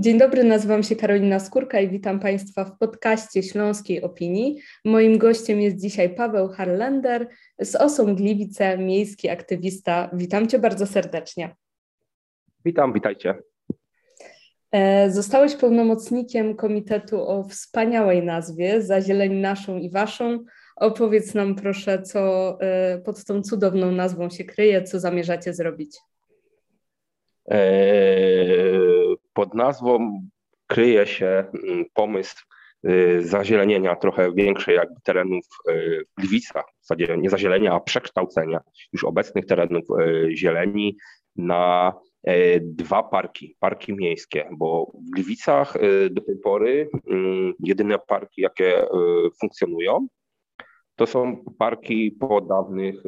Dzień 0.00 0.18
dobry, 0.18 0.44
nazywam 0.44 0.82
się 0.82 0.96
Karolina 0.96 1.40
Skórka 1.40 1.80
i 1.80 1.88
witam 1.88 2.20
Państwa 2.20 2.64
w 2.64 2.78
podcaście 2.78 3.42
Śląskiej 3.42 4.02
Opinii. 4.02 4.60
Moim 4.84 5.18
gościem 5.18 5.60
jest 5.60 5.80
dzisiaj 5.80 6.14
Paweł 6.14 6.48
Harlender 6.48 7.28
z 7.60 7.76
Osą 7.76 8.14
Gliwice, 8.14 8.78
miejski 8.78 9.28
aktywista. 9.28 10.10
Witam 10.12 10.48
Cię 10.48 10.58
bardzo 10.58 10.86
serdecznie. 10.86 11.54
Witam, 12.64 12.92
witajcie. 12.92 13.34
E, 14.72 15.10
zostałeś 15.10 15.56
pełnomocnikiem 15.56 16.56
komitetu 16.56 17.28
o 17.28 17.44
wspaniałej 17.44 18.22
nazwie 18.22 18.82
Za 18.82 19.00
zieleń 19.00 19.34
naszą 19.34 19.78
i 19.78 19.90
waszą. 19.90 20.44
Opowiedz 20.76 21.34
nam 21.34 21.54
proszę, 21.54 22.02
co 22.02 22.56
e, 22.60 22.98
pod 22.98 23.24
tą 23.24 23.42
cudowną 23.42 23.92
nazwą 23.92 24.30
się 24.30 24.44
kryje, 24.44 24.82
co 24.82 25.00
zamierzacie 25.00 25.54
zrobić. 25.54 25.96
E, 27.50 27.58
pod 29.38 29.54
nazwą 29.54 30.22
kryje 30.66 31.06
się 31.06 31.26
mm, 31.26 31.84
pomysł 31.94 32.44
y, 32.88 33.22
zazielenienia 33.22 33.96
trochę 33.96 34.32
większej 34.32 34.76
jakby 34.76 35.00
terenów 35.04 35.44
y, 35.70 36.04
w 36.18 36.26
w 36.80 36.86
zasadzie 36.86 37.16
nie 37.16 37.30
zazielenia, 37.30 37.74
a 37.74 37.80
przekształcenia 37.80 38.60
już 38.92 39.04
obecnych 39.04 39.46
terenów 39.46 39.84
y, 40.00 40.36
zieleni 40.36 40.96
na 41.36 41.92
dwa 42.60 43.02
parki, 43.02 43.56
parki 43.60 43.94
miejskie, 43.94 44.48
bo 44.52 44.92
w 44.94 45.10
Gliwicach 45.10 45.74
do 46.10 46.20
tej 46.20 46.38
pory 46.38 46.90
mm, 47.10 47.52
jedyne 47.60 47.98
parki, 47.98 48.42
jakie 48.42 48.86
funkcjonują, 49.40 50.06
to 50.96 51.06
są 51.06 51.44
parki 51.58 52.10
po 52.10 52.40
dawnych 52.40 53.02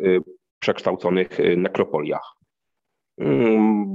przekształconych 0.61 1.39
nekropoliach. 1.57 2.40
Mm, 3.19 3.91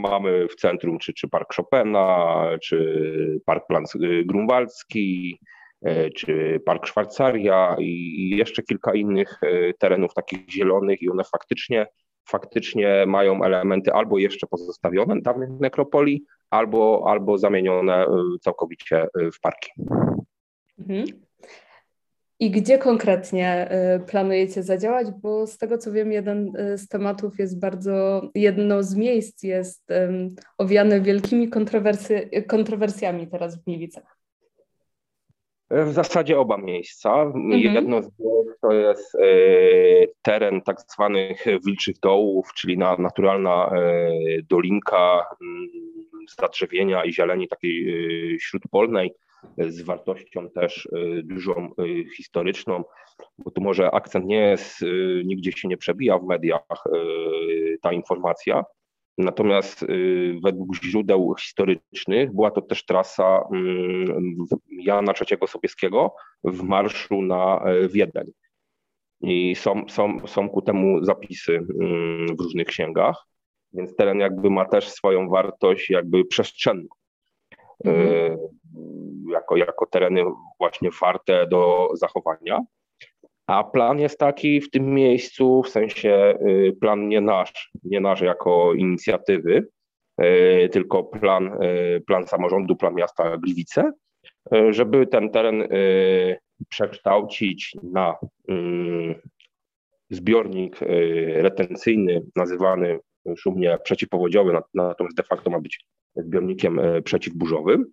mamy 0.00 0.48
w 0.48 0.54
centrum 0.54 0.98
czy, 0.98 1.12
czy 1.12 1.28
Park 1.28 1.54
Chopina, 1.54 2.44
czy 2.62 3.40
Park 3.46 3.66
Plan 3.66 3.84
Grunwaldzki, 4.24 5.38
e, 5.82 6.10
czy 6.10 6.60
Park 6.66 6.86
Szwajcaria 6.86 7.76
i 7.78 8.30
jeszcze 8.36 8.62
kilka 8.62 8.94
innych 8.94 9.38
e, 9.42 9.72
terenów 9.74 10.14
takich 10.14 10.50
zielonych 10.50 11.02
i 11.02 11.10
one 11.10 11.24
faktycznie, 11.24 11.86
faktycznie 12.28 13.04
mają 13.06 13.42
elementy 13.42 13.92
albo 13.92 14.18
jeszcze 14.18 14.46
pozostawione 14.46 15.20
dawnych 15.20 15.50
nekropolii, 15.60 16.24
albo, 16.50 17.04
albo 17.06 17.38
zamienione 17.38 18.06
całkowicie 18.40 19.06
w 19.34 19.40
parki. 19.40 19.70
Mhm. 20.78 21.04
I 22.40 22.50
gdzie 22.50 22.78
konkretnie 22.78 23.70
y, 23.96 24.06
planujecie 24.06 24.62
zadziałać? 24.62 25.06
Bo 25.22 25.46
z 25.46 25.58
tego 25.58 25.78
co 25.78 25.92
wiem, 25.92 26.12
jeden 26.12 26.56
y, 26.56 26.78
z 26.78 26.88
tematów 26.88 27.38
jest 27.38 27.60
bardzo, 27.60 28.22
jedno 28.34 28.82
z 28.82 28.94
miejsc 28.94 29.42
jest 29.42 29.92
owiane 30.58 31.00
wielkimi 31.00 31.48
kontrowersy, 31.48 32.30
kontrowersjami 32.48 33.26
teraz 33.26 33.60
w 33.60 33.64
Gliwicach. 33.64 34.16
W 35.70 35.92
zasadzie 35.92 36.38
oba 36.38 36.56
miejsca. 36.56 37.22
Mhm. 37.22 37.50
Jedno 37.50 38.02
z 38.02 38.06
nich 38.06 38.54
to 38.62 38.72
jest 38.72 39.14
y, 39.14 40.12
teren 40.22 40.60
tak 40.60 40.80
zwanych 40.80 41.44
wilczych 41.66 41.98
dołów, 41.98 42.52
czyli 42.54 42.78
na, 42.78 42.96
naturalna 42.96 43.70
dolinka 44.50 45.26
mm, 45.42 45.68
zadrzewienia 46.40 47.04
i 47.04 47.12
zieleni 47.12 47.48
takiej 47.48 47.86
śródpolnej 48.40 49.14
z 49.58 49.82
wartością 49.82 50.50
też 50.50 50.86
y, 50.86 51.22
dużą 51.24 51.70
y, 51.80 52.04
historyczną, 52.16 52.84
bo 53.38 53.50
tu 53.50 53.60
może 53.60 53.90
akcent 53.90 54.26
nie 54.26 54.40
jest, 54.40 54.82
y, 54.82 55.22
nigdzie 55.24 55.52
się 55.52 55.68
nie 55.68 55.76
przebija 55.76 56.18
w 56.18 56.24
mediach 56.24 56.84
ta 57.82 57.92
informacja. 57.92 58.64
Natomiast 59.18 59.86
według 60.44 60.76
źródeł 60.84 61.34
historycznych 61.40 62.32
była 62.32 62.50
to 62.50 62.62
też 62.62 62.84
trasa 62.84 63.44
mm, 63.52 64.36
Jana 64.70 65.12
III 65.20 65.48
Sobieskiego 65.48 66.14
w 66.44 66.62
marszu 66.62 67.22
na 67.22 67.64
Wiedeń. 67.90 68.32
I 69.20 69.54
są, 69.54 69.88
są, 69.88 70.26
są 70.26 70.48
ku 70.48 70.62
temu 70.62 71.04
zapisy 71.04 71.52
mm, 71.52 72.36
w 72.36 72.40
różnych 72.40 72.66
księgach, 72.66 73.26
więc 73.72 73.96
teren 73.96 74.18
jakby 74.18 74.50
ma 74.50 74.64
też 74.64 74.88
swoją 74.88 75.28
wartość 75.28 75.90
jakby 75.90 76.24
przestrzenną. 76.24 76.88
Mhm 77.84 78.38
jako, 79.34 79.56
jako 79.56 79.86
tereny 79.86 80.24
właśnie 80.58 80.90
warte 81.02 81.46
do 81.46 81.88
zachowania. 81.94 82.60
A 83.46 83.64
plan 83.64 83.98
jest 83.98 84.18
taki 84.18 84.60
w 84.60 84.70
tym 84.70 84.94
miejscu, 84.94 85.62
w 85.62 85.68
sensie 85.68 86.34
y, 86.48 86.76
plan 86.80 87.08
nie 87.08 87.20
nasz, 87.20 87.70
nie 87.84 88.00
nasz 88.00 88.20
jako 88.20 88.74
inicjatywy, 88.74 89.68
y, 90.22 90.68
tylko 90.72 91.04
plan, 91.04 91.58
plan 92.06 92.26
samorządu, 92.26 92.76
plan 92.76 92.94
miasta 92.94 93.38
Gliwice, 93.38 93.92
żeby 94.70 95.06
ten 95.06 95.30
teren 95.30 95.68
przekształcić 96.68 97.76
na 97.82 98.14
zbiornik 100.10 100.76
retencyjny, 101.26 102.22
nazywany 102.36 102.98
szumnie 103.36 103.78
przeciwpowodziowy, 103.84 104.52
natomiast 104.74 105.16
de 105.16 105.22
facto 105.22 105.50
ma 105.50 105.60
być 105.60 105.84
zbiornikiem 106.16 106.80
przeciwburzowym. 107.04 107.92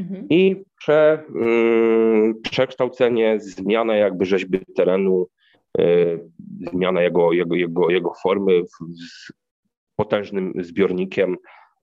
Mhm. 0.00 0.26
I 0.30 0.64
prze, 0.78 1.24
y, 2.30 2.34
przekształcenie, 2.42 3.40
zmiana 3.40 3.96
jakby 3.96 4.24
rzeźby 4.24 4.58
terenu, 4.76 5.26
y, 5.80 6.30
zmiana 6.72 7.02
jego, 7.02 7.32
jego, 7.32 7.56
jego, 7.56 7.90
jego 7.90 8.12
formy 8.22 8.62
z 8.90 9.32
potężnym 9.96 10.52
zbiornikiem 10.60 11.36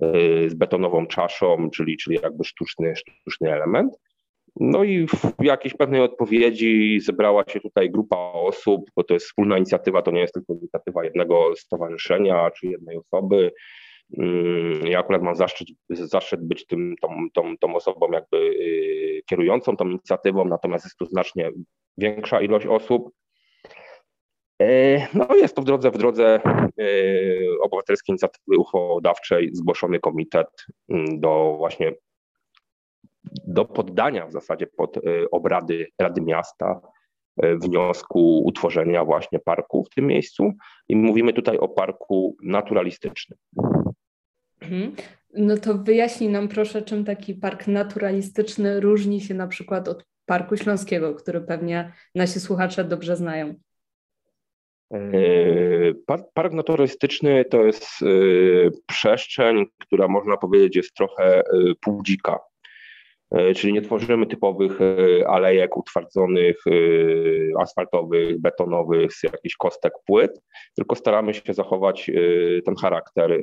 y, 0.03 0.50
z 0.50 0.53
betonową 0.53 1.07
czaszą, 1.07 1.69
czyli, 1.69 1.97
czyli 1.97 2.19
jakby 2.23 2.44
sztuczny, 2.44 2.94
sztuczny 2.95 3.53
element. 3.53 3.94
No 4.59 4.84
i 4.84 5.08
w 5.08 5.44
jakiejś 5.44 5.74
pewnej 5.74 6.02
odpowiedzi 6.02 7.00
zebrała 7.00 7.44
się 7.47 7.59
tutaj 7.59 7.92
grupa 7.92 8.18
osób, 8.34 8.92
bo 8.96 9.03
to 9.03 9.14
jest 9.14 9.25
wspólna 9.25 9.58
inicjatywa, 9.58 10.02
to 10.02 10.12
nie 10.12 10.22
jest 10.22 10.34
tylko 10.34 10.53
inicjatywa 10.53 11.03
jednego 11.03 11.56
stowarzyszenia 11.56 12.52
czy 12.52 12.68
jednej 12.68 12.98
osoby. 12.98 13.52
Mm, 14.18 14.88
ja 14.88 15.00
akurat 15.00 15.22
mam 15.22 15.36
zaszczyt, 15.36 15.68
zaszczyt 15.90 16.48
być 16.48 16.66
tym, 16.66 16.96
tą, 17.02 17.09
tą, 17.34 17.58
tą 17.58 17.75
osobą 17.75 18.12
jakby 18.12 18.38
y, 18.38 19.22
kierującą 19.30 19.78
tą 19.78 19.90
inicjatywą, 19.90 20.46
natomiast 20.46 20.86
jest 20.86 20.98
tu 20.98 21.06
znacznie 21.06 21.52
większa 21.98 22.42
ilość 22.42 22.66
osób. 22.66 23.12
E, 24.62 25.08
no 25.14 25.36
jest 25.36 25.56
to 25.56 25.62
w 25.62 25.66
drodze, 25.66 25.92
w 25.92 25.98
drodze 25.98 26.40
y, 26.80 27.48
obywatelskiej 27.62 28.14
inicjatywy 28.14 28.58
uchwałodawczej 28.58 29.50
zgłoszony 29.53 30.00
komitet 30.00 30.66
mm, 30.90 31.19
do 31.19 31.56
właśnie 31.58 31.94
do 33.47 33.66
poddania 33.66 34.28
w 34.28 34.31
zasadzie 34.31 34.67
pod 34.67 34.97
y, 34.97 35.01
obrady 35.31 35.88
Rady 36.01 36.22
Miasta 36.22 36.81
wniosku 37.62 38.44
utworzenia 38.45 39.06
właśnie 39.06 39.40
parku 39.40 39.84
w 39.84 39.90
tym 39.90 40.07
miejscu 40.07 40.51
i 40.90 40.95
mówimy 40.95 41.34
tutaj 41.34 41.57
o 41.57 41.68
parku 41.68 42.38
naturalistycznym. 42.44 43.39
Mhm. 44.62 44.95
No 45.34 45.57
to 45.57 45.73
wyjaśnij 45.73 46.29
nam 46.29 46.47
proszę, 46.47 46.81
czym 46.81 47.06
taki 47.06 47.35
park 47.35 47.68
naturalistyczny 47.68 48.79
różni 48.79 49.22
się 49.22 49.34
na 49.34 49.47
przykład 49.47 49.88
od 49.88 50.06
Parku 50.25 50.57
Śląskiego, 50.57 51.16
który 51.16 51.41
pewnie 51.41 51.94
nasi 52.16 52.39
słuchacze 52.39 52.84
dobrze 52.84 53.16
znają. 53.16 53.56
E, 54.94 55.94
park, 56.06 56.25
park 56.34 56.53
naturalistyczny 56.53 57.45
to 57.45 57.63
jest 57.63 57.84
e, 57.84 58.06
przestrzeń, 58.88 59.66
która 59.79 60.07
można 60.07 60.38
powiedzieć 60.38 60.75
jest 60.75 60.94
trochę 60.94 61.39
e, 61.39 61.44
półdzika. 61.81 62.39
Czyli 63.56 63.73
nie 63.73 63.81
tworzymy 63.81 64.25
typowych 64.25 64.79
alejek 65.28 65.78
utwardzonych, 65.78 66.57
asfaltowych, 67.59 68.41
betonowych 68.41 69.13
z 69.13 69.23
jakichś 69.23 69.56
kostek 69.56 69.94
płyt, 70.06 70.41
tylko 70.75 70.95
staramy 70.95 71.34
się 71.34 71.53
zachować 71.53 72.12
ten 72.65 72.75
charakter 72.75 73.39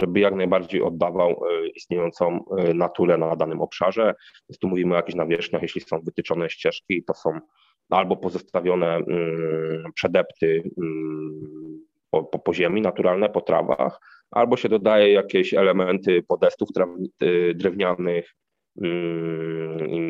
żeby 0.00 0.20
jak 0.20 0.34
najbardziej 0.34 0.82
oddawał 0.82 1.30
e, 1.30 1.68
istniejącą 1.68 2.44
e, 2.58 2.74
naturę 2.74 3.18
na 3.18 3.36
danym 3.36 3.60
obszarze. 3.60 4.14
Więc 4.48 4.58
tu 4.58 4.68
mówimy 4.68 4.94
o 4.94 4.96
jakichś 4.96 5.16
nawierzchniach, 5.16 5.62
jeśli 5.62 5.80
są 5.80 6.00
wytyczone 6.00 6.50
ścieżki, 6.50 7.04
to 7.04 7.14
są 7.14 7.40
albo 7.90 8.16
pozostawione 8.16 8.96
mm, 8.96 9.92
przedepty 9.94 10.62
mm, 10.82 11.40
po, 12.10 12.24
po, 12.24 12.38
po 12.38 12.54
ziemi 12.54 12.80
naturalne, 12.80 13.28
po 13.28 13.40
trawach, 13.40 14.00
albo 14.30 14.56
się 14.56 14.68
dodaje 14.68 15.12
jakieś 15.12 15.54
elementy 15.54 16.22
podestów 16.22 16.68
e, 17.20 17.54
drewnianych, 17.54 18.34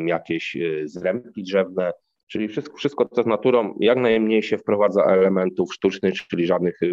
jakieś 0.06 0.56
zrębki 0.84 1.42
drzewne, 1.42 1.92
Czyli 2.28 2.48
wszystko, 2.48 2.76
wszystko 2.76 3.08
co 3.08 3.22
z 3.22 3.26
naturą, 3.26 3.74
jak 3.80 3.98
najmniej 3.98 4.42
się 4.42 4.58
wprowadza 4.58 5.02
elementów 5.02 5.74
sztucznych, 5.74 6.14
czyli 6.14 6.46
żadnych 6.46 6.82
y, 6.82 6.92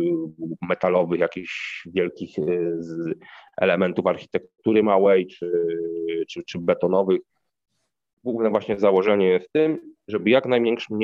metalowych, 0.62 1.20
jakichś 1.20 1.84
wielkich 1.94 2.40
y, 2.40 2.78
elementów 3.58 4.08
architektury 4.08 4.84
małej 4.84 5.28
czy, 5.28 5.52
czy, 6.30 6.44
czy 6.44 6.60
betonowych. 6.60 7.22
Główne 8.24 8.50
właśnie 8.50 8.80
założenie 8.80 9.28
jest 9.28 9.52
tym, 9.52 9.80
żeby 10.08 10.30
jak, 10.30 10.46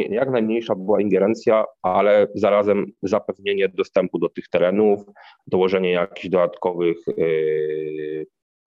jak 0.09 0.29
najmniejsza 0.29 0.75
była 0.75 1.01
ingerencja, 1.01 1.65
ale 1.81 2.27
zarazem 2.35 2.85
zapewnienie 3.03 3.69
dostępu 3.69 4.19
do 4.19 4.29
tych 4.29 4.47
terenów, 4.49 4.99
dołożenie 5.47 5.91
jakichś 5.91 6.29
dodatkowych 6.29 6.97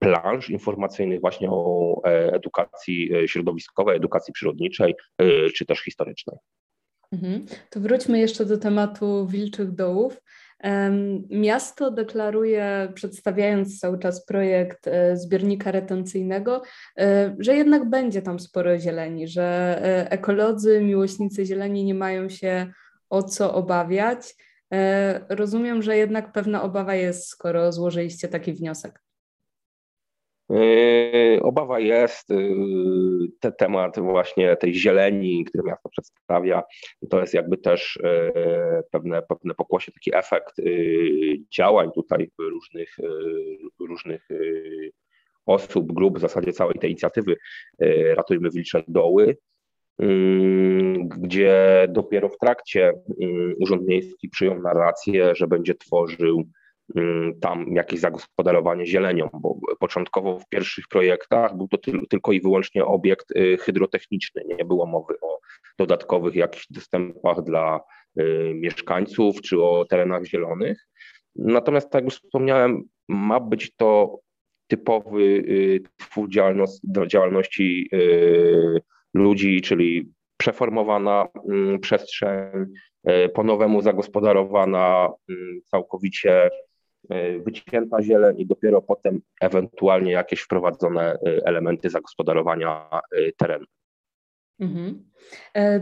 planż 0.03 0.49
informacyjnych 0.49 1.21
właśnie 1.21 1.47
o 1.51 2.01
edukacji 2.05 3.11
środowiskowej, 3.27 3.97
edukacji 3.97 4.33
przyrodniczej 4.33 4.95
czy 5.55 5.65
też 5.65 5.79
historycznej. 5.79 6.37
Mhm. 7.11 7.45
To 7.69 7.79
wróćmy 7.79 8.19
jeszcze 8.19 8.45
do 8.45 8.57
tematu 8.57 9.27
Wilczych 9.27 9.71
Dołów. 9.71 10.17
Miasto 11.29 11.91
deklaruje, 11.91 12.91
przedstawiając 12.93 13.79
cały 13.79 13.99
czas 13.99 14.25
projekt 14.25 14.87
e, 14.87 15.17
zbiornika 15.17 15.71
retencyjnego, 15.71 16.61
e, 16.97 17.35
że 17.39 17.55
jednak 17.55 17.89
będzie 17.89 18.21
tam 18.21 18.39
sporo 18.39 18.77
zieleni, 18.77 19.27
że 19.27 19.43
e, 19.83 20.11
ekolodzy, 20.11 20.81
miłośnicy 20.81 21.45
zieleni 21.45 21.83
nie 21.83 21.93
mają 21.93 22.29
się 22.29 22.71
o 23.09 23.23
co 23.23 23.53
obawiać. 23.53 24.35
Rozumiem, 25.29 25.81
że 25.81 25.97
jednak 25.97 26.31
pewna 26.31 26.63
obawa 26.63 26.95
jest, 26.95 27.27
skoro 27.27 27.71
złożyliście 27.71 28.27
taki 28.27 28.53
wniosek. 28.53 29.02
Yy, 30.53 31.41
obawa 31.41 31.79
jest, 31.79 32.29
yy, 32.29 33.27
ten 33.39 33.53
temat 33.57 33.99
właśnie 33.99 34.55
tej 34.55 34.73
zieleni, 34.75 35.45
który 35.45 35.63
miasto 35.63 35.89
przedstawia, 35.89 36.63
to 37.09 37.21
jest 37.21 37.33
jakby 37.33 37.57
też 37.57 37.99
yy, 38.03 38.83
pewne, 38.91 39.21
pewne 39.21 39.53
pokłosie, 39.53 39.91
taki 39.91 40.15
efekt 40.15 40.55
działań 41.57 41.91
tutaj 41.95 42.31
różnych, 42.39 42.97
różnych 43.79 44.27
osób, 45.45 45.93
grup, 45.93 46.17
w 46.17 46.21
zasadzie 46.21 46.53
całej 46.53 46.75
tej 46.75 46.89
inicjatywy 46.89 47.35
Ratujmy 48.15 48.49
Wilcze 48.49 48.83
Doły, 48.87 49.37
gdzie 51.17 51.87
dopiero 51.89 52.29
w 52.29 52.37
trakcie 52.37 52.93
Urząd 53.59 53.87
Miejski 53.87 54.29
przyjął 54.29 54.61
narrację, 54.61 55.35
że 55.35 55.47
będzie 55.47 55.75
tworzył 55.75 56.43
tam 57.41 57.75
jakieś 57.75 57.99
zagospodarowanie 57.99 58.85
zielenią, 58.85 59.29
bo 59.33 59.57
początkowo 59.79 60.39
w 60.39 60.49
pierwszych 60.49 60.87
projektach 60.87 61.57
był 61.57 61.67
to 61.67 61.77
tylko 62.09 62.31
i 62.31 62.41
wyłącznie 62.41 62.85
obiekt 62.85 63.31
y, 63.31 63.57
hydrotechniczny, 63.57 64.43
nie 64.57 64.65
było 64.65 64.85
mowy 64.85 65.13
o 65.21 65.39
dodatkowych 65.79 66.35
jakichś 66.35 66.67
dostępach 66.69 67.43
dla 67.43 67.79
y, 68.19 68.51
mieszkańców 68.55 69.41
czy 69.41 69.63
o 69.63 69.85
terenach 69.85 70.25
zielonych. 70.25 70.87
Natomiast, 71.35 71.89
tak 71.89 72.03
jak 72.03 72.13
już 72.13 72.21
wspomniałem, 72.21 72.83
ma 73.07 73.39
być 73.39 73.75
to 73.75 74.19
typowy 74.67 75.43
twór 75.97 76.29
działalności 77.07 77.89
ludzi, 79.13 79.61
czyli 79.61 80.11
przeformowana 80.37 81.27
przestrzeń, 81.81 82.65
po 83.33 83.43
nowemu 83.43 83.81
zagospodarowana 83.81 85.09
całkowicie 85.71 86.49
E, 86.49 86.72
wycięta 87.45 88.01
zieleń 88.01 88.39
i 88.39 88.45
dopiero 88.45 88.81
potem 88.81 89.21
ewentualnie 89.41 90.11
jakieś 90.11 90.41
wprowadzone 90.41 91.01
e, 91.01 91.17
elementy 91.45 91.89
zagospodarowania 91.89 92.89
e, 92.91 93.31
terenu. 93.37 93.65
Mhm. 94.59 95.03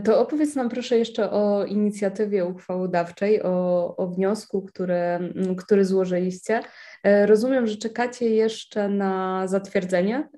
To 0.04 0.20
opowiedz 0.20 0.54
nam 0.54 0.68
proszę 0.68 0.98
jeszcze 0.98 1.30
o 1.30 1.64
inicjatywie 1.64 2.44
uchwałodawczej, 2.44 3.42
o, 3.42 3.96
o 3.96 4.06
wniosku, 4.06 4.62
który, 4.62 5.32
który 5.58 5.84
złożyliście. 5.84 6.60
Rozumiem, 7.26 7.66
że 7.66 7.76
czekacie 7.76 8.30
jeszcze 8.30 8.88
na 8.88 9.42
zatwierdzenie 9.48 10.28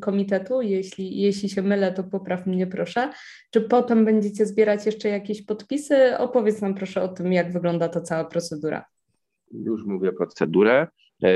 komitetu. 0.00 0.62
Jeśli, 0.62 1.20
jeśli 1.20 1.48
się 1.48 1.62
mylę, 1.62 1.92
to 1.92 2.04
popraw 2.04 2.46
mnie 2.46 2.66
proszę. 2.66 3.10
Czy 3.50 3.60
potem 3.60 4.04
będziecie 4.04 4.46
zbierać 4.46 4.86
jeszcze 4.86 5.08
jakieś 5.08 5.42
podpisy? 5.42 6.18
Opowiedz 6.18 6.60
nam 6.60 6.74
proszę 6.74 7.02
o 7.02 7.08
tym, 7.08 7.32
jak 7.32 7.52
wygląda 7.52 7.88
ta 7.88 8.00
cała 8.00 8.24
procedura 8.24 8.84
już 9.50 9.84
mówię 9.84 10.12
procedurę, 10.12 10.86
e, 11.22 11.28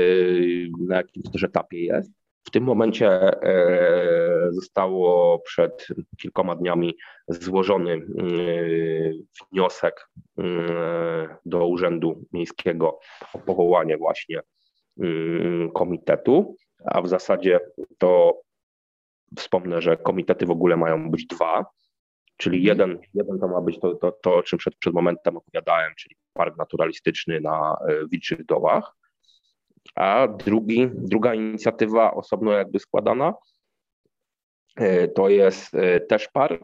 na 0.79 0.95
jakim 0.95 1.23
też 1.23 1.43
etapie 1.43 1.83
jest. 1.83 2.11
W 2.43 2.51
tym 2.51 2.63
momencie 2.63 3.09
e, 3.09 4.51
zostało 4.51 5.39
przed 5.39 5.87
kilkoma 6.21 6.55
dniami 6.55 6.97
złożony 7.27 7.91
e, 7.93 7.99
wniosek 9.51 10.09
do 11.45 11.67
Urzędu 11.67 12.25
Miejskiego 12.33 12.99
o 13.33 13.39
powołanie 13.39 13.97
właśnie 13.97 14.41
komitetu, 15.73 16.55
a 16.85 17.01
w 17.01 17.07
zasadzie 17.07 17.59
to 17.97 18.41
wspomnę, 19.37 19.81
że 19.81 19.97
komitety 19.97 20.45
w 20.45 20.51
ogóle 20.51 20.77
mają 20.77 21.11
być 21.11 21.25
dwa, 21.25 21.65
czyli 22.37 22.57
mhm. 22.57 22.67
jeden, 22.67 22.99
jeden 23.13 23.39
to 23.39 23.47
ma 23.47 23.61
być 23.61 23.79
to, 23.79 23.95
to, 23.95 24.11
to 24.11 24.35
o 24.35 24.43
czym 24.43 24.59
przed, 24.59 24.75
przed 24.75 24.93
momentem 24.93 25.37
opowiadałem, 25.37 25.93
czyli 25.97 26.15
park 26.33 26.57
naturalistyczny 26.57 27.41
na 27.41 27.77
e, 27.87 28.07
Wilczych 28.11 28.45
Dołach, 28.45 28.95
a 29.95 30.27
drugi, 30.27 30.89
druga 30.93 31.33
inicjatywa 31.33 32.13
osobno 32.13 32.51
jakby 32.51 32.79
składana 32.79 33.33
e, 34.75 35.07
to 35.07 35.29
jest 35.29 35.75
e, 35.75 35.99
też 35.99 36.27
park 36.27 36.61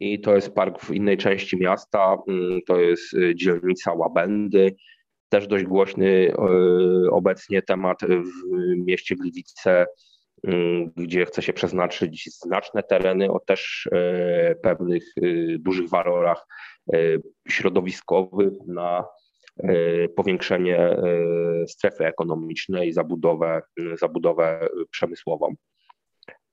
i 0.00 0.20
to 0.20 0.34
jest 0.34 0.54
park 0.54 0.80
w 0.80 0.90
innej 0.90 1.16
części 1.16 1.56
miasta, 1.56 2.16
mm, 2.28 2.60
to 2.66 2.80
jest 2.80 3.16
dzielnica 3.34 3.92
Łabędy, 3.92 4.76
też 5.28 5.46
dość 5.46 5.64
głośny 5.64 6.32
obecnie 7.10 7.62
temat 7.62 7.98
w 8.02 8.56
mieście 8.76 9.16
Gliwice, 9.16 9.86
gdzie 10.96 11.26
chce 11.26 11.42
się 11.42 11.52
przeznaczyć 11.52 12.30
znaczne 12.32 12.82
tereny 12.82 13.30
o 13.30 13.40
też 13.40 13.88
pewnych 14.62 15.04
dużych 15.58 15.88
walorach 15.88 16.46
środowiskowych 17.48 18.52
na 18.66 19.04
powiększenie 20.16 20.96
strefy 21.68 22.06
ekonomicznej, 22.06 22.92
zabudowę, 22.92 23.62
zabudowę 23.98 24.68
przemysłową. 24.90 25.54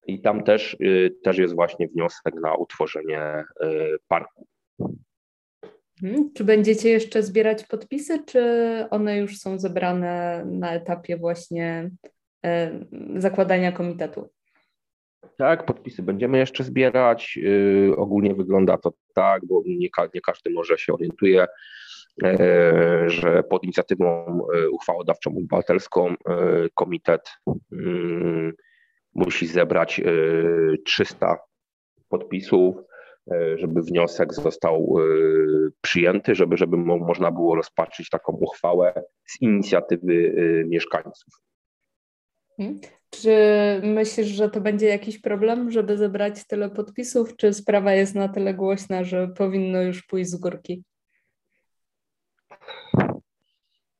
I 0.07 0.21
tam 0.21 0.43
też, 0.43 0.77
też 1.23 1.37
jest 1.37 1.55
właśnie 1.55 1.87
wniosek 1.87 2.33
na 2.41 2.55
utworzenie 2.55 3.43
parku. 4.07 4.47
Hmm, 6.01 6.33
czy 6.33 6.43
będziecie 6.43 6.89
jeszcze 6.89 7.23
zbierać 7.23 7.63
podpisy, 7.63 8.23
czy 8.25 8.41
one 8.89 9.17
już 9.17 9.37
są 9.37 9.59
zebrane 9.59 10.45
na 10.45 10.73
etapie 10.73 11.17
właśnie 11.17 11.89
zakładania 13.17 13.71
komitetu? 13.71 14.29
Tak, 15.37 15.65
podpisy 15.65 16.03
będziemy 16.03 16.37
jeszcze 16.37 16.63
zbierać. 16.63 17.37
Yy, 17.37 17.95
ogólnie 17.97 18.35
wygląda 18.35 18.77
to 18.77 18.93
tak, 19.13 19.45
bo 19.45 19.63
nie, 19.65 19.89
ka 19.89 20.07
nie 20.13 20.21
każdy 20.21 20.49
może 20.49 20.77
się 20.77 20.93
orientuje, 20.93 21.47
yy, 22.23 22.29
że 23.09 23.43
pod 23.43 23.63
inicjatywą 23.63 24.39
yy, 24.53 24.69
uchwałodawczą 24.69 25.31
obywatelską 25.31 26.15
komitet 26.75 27.29
yy, 27.71 28.53
musi 29.15 29.47
zebrać 29.47 30.01
300 30.85 31.31
yy, 31.31 31.37
podpisów, 32.09 32.75
żeby 33.55 33.81
wniosek 33.81 34.33
został 34.33 34.95
przyjęty, 35.81 36.35
żeby, 36.35 36.57
żeby 36.57 36.77
można 36.77 37.31
było 37.31 37.55
rozpatrzyć 37.55 38.09
taką 38.09 38.33
uchwałę 38.33 39.03
z 39.25 39.41
inicjatywy 39.41 40.33
mieszkańców. 40.67 41.46
Hmm. 42.57 42.79
Czy 43.09 43.31
myślisz, 43.83 44.27
że 44.27 44.49
to 44.49 44.61
będzie 44.61 44.87
jakiś 44.87 45.19
problem, 45.19 45.71
żeby 45.71 45.97
zebrać 45.97 46.47
tyle 46.47 46.69
podpisów, 46.69 47.35
czy 47.35 47.53
sprawa 47.53 47.93
jest 47.93 48.15
na 48.15 48.29
tyle 48.29 48.53
głośna, 48.53 49.03
że 49.03 49.27
powinno 49.27 49.81
już 49.81 50.03
pójść 50.03 50.29
z 50.29 50.35
górki? 50.35 50.83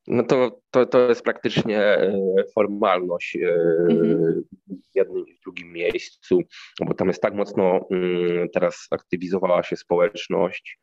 No 0.06 0.22
to, 0.22 0.60
to, 0.70 0.86
to 0.86 1.08
jest 1.08 1.22
praktycznie 1.22 1.80
e, 1.80 2.20
formalność 2.54 3.36
e, 3.36 3.54
mhm. 3.90 4.44
w 4.68 4.96
jednym 4.96 5.26
i 5.28 5.34
w 5.34 5.40
drugim 5.40 5.72
miejscu, 5.72 6.40
bo 6.80 6.94
tam 6.94 7.08
jest 7.08 7.22
tak 7.22 7.34
mocno 7.34 7.86
mm, 7.90 8.48
teraz 8.48 8.86
aktywizowała 8.90 9.62
się 9.62 9.76
społeczność. 9.76 10.78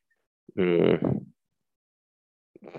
Mm. 0.58 1.26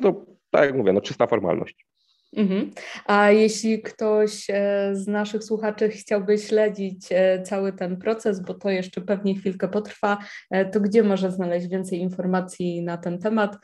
No, 0.00 0.26
tak 0.50 0.64
jak 0.64 0.74
mówię, 0.74 0.92
no 0.92 1.00
czysta 1.00 1.26
formalność. 1.26 1.86
Mhm. 2.32 2.70
A 3.06 3.30
jeśli 3.30 3.82
ktoś 3.82 4.46
e, 4.50 4.90
z 4.92 5.06
naszych 5.06 5.44
słuchaczy 5.44 5.88
chciałby 5.88 6.38
śledzić 6.38 7.06
e, 7.10 7.42
cały 7.42 7.72
ten 7.72 7.96
proces, 7.96 8.40
bo 8.40 8.54
to 8.54 8.70
jeszcze 8.70 9.00
pewnie 9.00 9.34
chwilkę 9.34 9.68
potrwa, 9.68 10.18
e, 10.50 10.70
to 10.70 10.80
gdzie 10.80 11.02
może 11.02 11.30
znaleźć 11.30 11.68
więcej 11.68 11.98
informacji 11.98 12.82
na 12.82 12.96
ten 12.96 13.18
temat? 13.18 13.56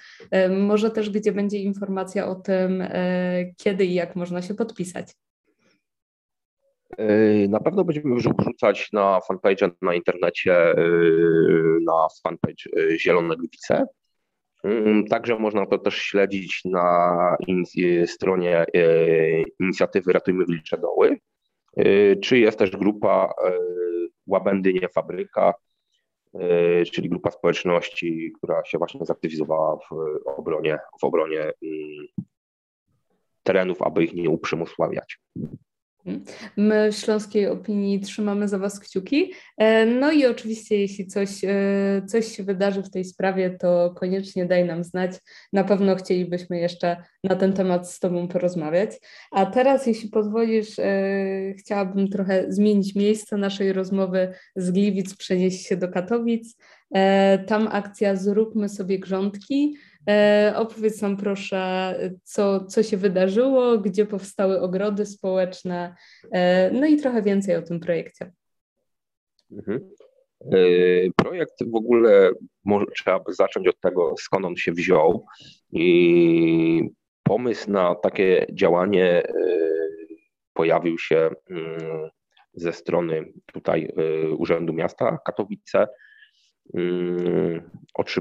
Może 0.50 0.90
też 0.90 1.10
gdzie 1.10 1.32
będzie 1.32 1.58
informacja 1.58 2.28
o 2.28 2.34
tym, 2.34 2.84
kiedy 3.56 3.84
i 3.84 3.94
jak 3.94 4.16
można 4.16 4.42
się 4.42 4.54
podpisać? 4.54 5.12
Na 7.48 7.60
pewno 7.60 7.84
będziemy 7.84 8.16
wrzucać 8.16 8.88
na 8.92 9.20
fanpage 9.20 9.70
na 9.82 9.94
internecie, 9.94 10.74
na 11.86 12.06
fanpage 12.24 12.96
Zielone 12.98 13.36
Gliwice. 13.36 13.86
Mm, 14.62 15.06
także 15.06 15.38
można 15.38 15.66
to 15.66 15.78
też 15.78 15.94
śledzić 15.94 16.64
na 16.64 17.36
y, 17.78 18.06
stronie 18.06 18.64
y, 18.76 19.44
inicjatywy 19.60 20.12
Ratujmy 20.12 20.46
Wilcze 20.46 20.78
Doły, 20.78 21.18
y, 21.78 22.18
czy 22.22 22.38
jest 22.38 22.58
też 22.58 22.70
grupa 22.70 23.34
Łabędy 24.26 24.74
Nie 24.74 24.88
Fabryka, 24.88 25.54
czyli 26.92 27.08
grupa 27.08 27.30
społeczności, 27.30 28.32
która 28.36 28.64
się 28.64 28.78
właśnie 28.78 29.06
zaktywizowała 29.06 29.76
w 29.76 29.88
obronie, 30.26 30.78
w 31.00 31.04
obronie 31.04 31.40
mm, 31.40 32.06
terenów, 33.42 33.82
aby 33.82 34.04
ich 34.04 34.14
nie 34.14 34.30
uprzemysławiać. 34.30 35.18
My 36.56 36.92
w 36.92 36.96
Śląskiej 36.96 37.46
Opinii 37.46 38.00
trzymamy 38.00 38.48
za 38.48 38.58
Was 38.58 38.80
kciuki. 38.80 39.32
E, 39.58 39.86
no 39.86 40.12
i 40.12 40.26
oczywiście, 40.26 40.80
jeśli 40.80 41.06
coś, 41.06 41.44
e, 41.44 42.02
coś 42.06 42.36
się 42.36 42.42
wydarzy 42.42 42.82
w 42.82 42.90
tej 42.90 43.04
sprawie, 43.04 43.50
to 43.50 43.94
koniecznie 43.96 44.46
daj 44.46 44.64
nam 44.64 44.84
znać. 44.84 45.12
Na 45.52 45.64
pewno 45.64 45.96
chcielibyśmy 45.96 46.58
jeszcze 46.58 46.96
na 47.24 47.36
ten 47.36 47.52
temat 47.52 47.90
z 47.90 48.00
Tobą 48.00 48.28
porozmawiać. 48.28 48.90
A 49.30 49.46
teraz, 49.46 49.86
jeśli 49.86 50.08
pozwolisz, 50.08 50.78
e, 50.78 51.54
chciałabym 51.58 52.08
trochę 52.08 52.44
zmienić 52.48 52.94
miejsce 52.94 53.36
naszej 53.36 53.72
rozmowy 53.72 54.34
z 54.56 54.70
Gliwic, 54.70 55.16
przenieść 55.16 55.66
się 55.66 55.76
do 55.76 55.88
Katowic. 55.88 56.56
Tam 57.46 57.68
akcja 57.72 58.16
Zróbmy 58.16 58.68
sobie 58.68 58.98
grządki 58.98 59.76
opowiedz 60.56 61.02
nam 61.02 61.16
proszę, 61.16 61.94
co, 62.22 62.64
co 62.64 62.82
się 62.82 62.96
wydarzyło, 62.96 63.78
gdzie 63.78 64.06
powstały 64.06 64.60
ogrody 64.60 65.06
społeczne, 65.06 65.94
e, 66.32 66.70
no 66.70 66.86
i 66.86 66.96
trochę 66.96 67.22
więcej 67.22 67.56
o 67.56 67.62
tym 67.62 67.80
projekcie. 67.80 68.32
Mhm. 69.52 69.90
E, 70.40 70.56
projekt 71.16 71.70
w 71.70 71.74
ogóle 71.74 72.30
może, 72.64 72.86
trzeba 72.86 73.20
zacząć 73.28 73.68
od 73.68 73.80
tego, 73.80 74.14
skąd 74.18 74.46
on 74.46 74.56
się 74.56 74.72
wziął. 74.72 75.26
I 75.72 76.90
pomysł 77.22 77.70
na 77.70 77.94
takie 77.94 78.46
działanie 78.52 79.22
pojawił 80.52 80.98
się 80.98 81.30
mm, 81.50 82.10
ze 82.54 82.72
strony 82.72 83.32
tutaj 83.46 83.92
Urzędu 84.38 84.72
Miasta 84.72 85.18
Katowice 85.26 85.88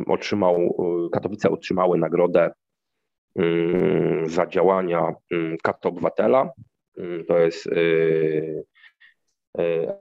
otrzymał, 0.08 0.56
yy, 1.04 1.10
Katowice 1.10 1.50
otrzymały 1.50 1.98
nagrodę 1.98 2.52
yy, 3.36 4.24
za 4.26 4.48
działania 4.48 5.14
Kat 5.64 5.86
Obywatela. 5.86 6.50
To 7.28 7.40
jest 7.40 7.70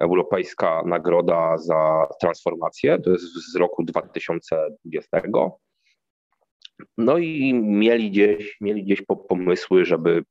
Europejska 0.00 0.82
Nagroda 0.86 1.58
za 1.58 2.06
Transformację, 2.20 2.98
to 2.98 3.10
jest 3.10 3.52
z 3.52 3.56
roku 3.56 3.84
2020. 3.84 5.22
No 6.98 7.18
i 7.18 7.54
mieli 7.54 8.10
gdzieś, 8.10 8.56
mieli 8.60 8.84
gdzieś 8.84 9.02
pomysły, 9.28 9.84
żeby 9.84 10.24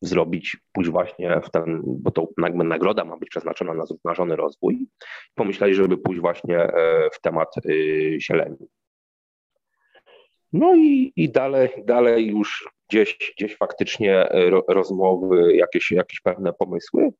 zrobić, 0.00 0.56
pójść 0.72 0.90
właśnie 0.90 1.40
w 1.44 1.50
ten, 1.50 1.82
bo 1.84 2.10
to 2.10 2.28
jakby 2.42 2.64
nagroda 2.64 3.04
ma 3.04 3.16
być 3.16 3.28
przeznaczona 3.28 3.74
na 3.74 3.86
zrównoważony 3.86 4.36
rozwój. 4.36 4.86
Pomyśleli, 5.34 5.74
żeby 5.74 5.98
pójść 5.98 6.20
właśnie 6.20 6.58
e, 6.58 7.08
w 7.12 7.20
temat 7.20 7.54
y, 7.66 8.16
zieleni. 8.20 8.68
No 10.52 10.76
i, 10.76 11.12
i 11.16 11.30
dalej, 11.30 11.68
dalej 11.84 12.26
już 12.26 12.68
gdzieś, 12.88 13.32
gdzieś 13.36 13.56
faktycznie 13.56 14.30
e, 14.30 14.50
rozmowy, 14.68 15.56
jakieś, 15.56 15.90
jakieś 15.90 16.20
pewne 16.20 16.52
pomysły. 16.52 17.12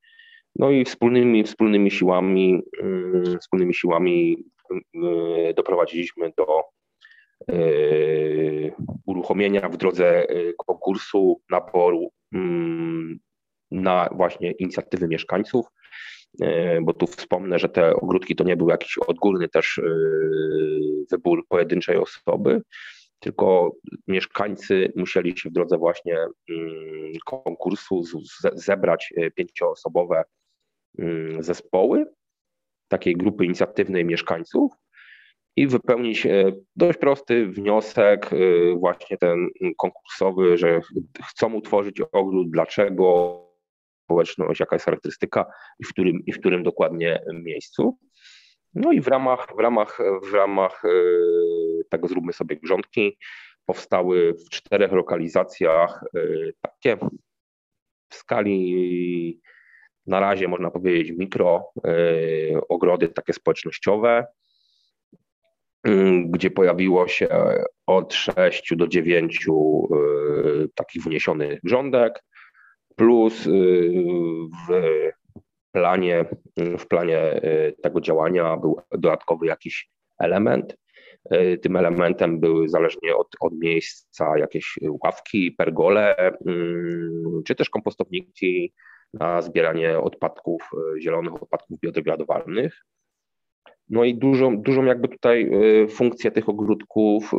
No 0.57 0.71
i 0.71 0.85
wspólnymi, 0.85 1.45
wspólnymi 1.45 1.91
siłami, 1.91 2.63
mm, 2.83 3.39
wspólnymi 3.41 3.75
siłami 3.75 4.45
y, 4.71 5.55
doprowadziliśmy 5.55 6.33
do 6.37 6.65
uruchomienia 9.07 9.69
w 9.69 9.76
drodze 9.76 10.26
konkursu 10.67 11.40
naboru 11.50 12.11
Mm, 12.33 13.19
na 13.71 14.09
właśnie 14.12 14.52
inicjatywy 14.52 15.09
mieszkańców, 15.09 15.67
e, 16.40 16.81
bo 16.81 16.93
tu 16.93 17.07
wspomnę, 17.07 17.59
że 17.59 17.69
te 17.69 17.97
ogródki 17.97 18.37
to 18.37 18.45
nie 18.45 18.57
był 18.57 18.69
jakiś 18.69 18.99
odgórny 18.99 19.49
też 19.49 19.78
e, 19.78 19.83
wybór 21.11 21.47
pojedynczej 21.49 21.97
osoby, 21.97 22.62
tylko 23.19 23.73
mieszkańcy 24.07 24.93
musieli 24.97 25.38
się 25.38 25.50
w 25.50 25.52
drodze 25.52 25.78
właśnie 25.78 26.17
mm, 26.50 27.12
konkursu 27.26 28.02
zebrać 28.55 29.12
e, 29.17 29.31
pięcioosobowe 29.31 30.25
mm, 30.99 31.43
zespoły 31.43 32.07
takiej 32.88 33.17
grupy 33.17 33.45
inicjatywnej 33.45 34.05
mieszkańców 34.05 34.73
i 35.59 35.67
wypełnić 35.67 36.27
e, 36.27 36.53
dość 36.77 36.99
prosty 36.99 37.47
wniosek, 37.47 38.31
e, 38.33 38.37
właśnie 38.75 39.19
ten 39.19 39.49
konkursowy, 39.79 40.59
że 40.59 40.81
chcą 41.29 41.55
utworzyć 41.55 42.00
ogród, 42.12 42.50
dlaczego, 42.50 43.38
społeczność, 44.05 44.61
jaka 44.61 44.77
jest 44.77 44.85
charakterystyka 44.85 45.47
i 45.79 45.85
w 45.85 45.88
którym, 45.88 46.23
i 46.27 46.33
w 46.33 46.38
którym 46.41 46.62
dokładnie 46.62 47.23
miejscu. 47.33 47.99
No 48.75 48.93
i 48.93 49.00
w 49.00 49.07
ramach, 49.07 49.47
w 49.57 49.61
ramach, 49.61 49.99
w 50.31 50.35
ramach 50.35 50.85
e, 50.85 50.88
tego 51.91 52.09
zróbmy 52.09 52.33
sobie 52.33 52.57
grządki 52.57 53.19
powstały 53.67 54.35
w 54.35 54.50
czterech 54.50 54.93
lokalizacjach 54.93 56.05
takie 56.61 56.97
w 58.09 58.15
skali 58.15 59.41
na 60.07 60.21
razie 60.21 60.49
można 60.49 60.71
powiedzieć 60.71 61.12
mikro 61.19 61.73
ogrody 62.69 63.09
takie 63.09 63.33
społecznościowe, 63.33 64.27
gdzie 66.26 66.50
pojawiło 66.50 67.09
się 67.09 67.28
od 67.87 68.14
6 68.14 68.76
do 68.76 68.88
9 68.88 69.47
y, 69.47 70.68
takich 70.75 71.02
wniesionych 71.02 71.61
rządek, 71.64 72.23
plus 72.97 73.47
y, 73.47 73.50
w 74.68 74.73
planie, 75.73 76.25
w 76.78 76.87
planie 76.87 77.45
y, 77.45 77.75
tego 77.83 78.00
działania 78.00 78.57
był 78.57 78.80
dodatkowy 78.92 79.47
jakiś 79.47 79.90
element. 80.18 80.76
Tym 81.62 81.76
elementem 81.76 82.40
były 82.40 82.68
zależnie 82.68 83.16
od, 83.16 83.26
od 83.40 83.52
miejsca 83.59 84.38
jakieś 84.38 84.78
ławki, 85.04 85.52
pergole, 85.52 86.33
czy 87.47 87.54
też 87.54 87.71
kompostowniki 87.71 88.73
na 89.14 89.42
zbieranie 89.42 89.99
odpadków, 89.99 90.71
zielonych 91.00 91.42
odpadków 91.42 91.80
biodegradowalnych. 91.80 92.85
No 93.90 94.04
i 94.04 94.14
dużą, 94.14 94.62
dużą 94.62 94.85
jakby 94.85 95.09
tutaj 95.09 95.50
y, 95.85 95.88
funkcję 95.88 96.30
tych 96.30 96.49
ogródków, 96.49 97.30
y, 97.35 97.37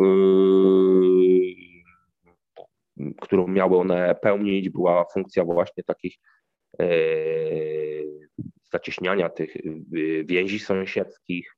którą 3.22 3.48
miały 3.48 3.78
one 3.78 4.16
pełnić, 4.22 4.70
była 4.70 5.06
funkcja 5.14 5.44
właśnie 5.44 5.84
takich 5.84 6.16
y, 6.82 8.30
zacieśniania 8.72 9.30
tych 9.30 9.54
więzi 10.26 10.60
sąsiedzkich 10.60 11.56